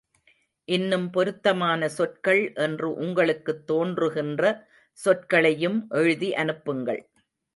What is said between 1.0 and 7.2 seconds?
பொருத்தமான சொற்கள் என்று உங்களுக்குத் தோன்றுகின்ற சொற்களையும் எழுதி அனுப்புங்கள்.